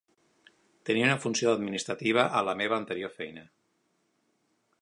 Tenia 0.89 1.05
una 1.09 1.17
funció 1.25 1.51
administrativa 1.57 2.25
a 2.39 2.43
la 2.49 2.57
meva 2.65 2.81
anterior 2.85 3.15
feina. 3.21 3.49